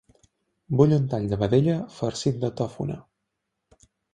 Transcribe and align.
Vull 0.79 0.95
un 0.97 1.05
tall 1.11 1.27
de 1.35 1.39
vedella 1.43 1.75
farcit 1.99 2.43
de 2.45 2.53
tòfona. 2.63 2.99